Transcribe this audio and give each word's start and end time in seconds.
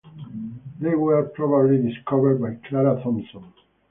They 0.79 0.95
were 0.95 1.25
probably 1.29 1.77
discovered 1.79 2.41
by 2.41 2.55
Clara 2.67 2.99
Thompson. 3.03 3.53